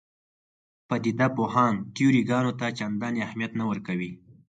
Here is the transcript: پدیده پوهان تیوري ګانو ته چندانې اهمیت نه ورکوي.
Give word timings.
پدیده 0.87 1.27
پوهان 1.35 1.73
تیوري 1.95 2.21
ګانو 2.29 2.51
ته 2.59 2.67
چندانې 2.79 3.21
اهمیت 3.27 3.51
نه 3.59 3.63
ورکوي. 3.69 4.11